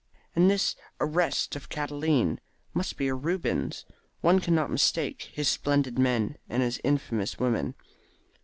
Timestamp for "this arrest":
0.49-1.55